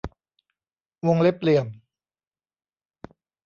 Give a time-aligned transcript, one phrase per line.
[1.07, 1.67] วงเล็บเหลี่ยม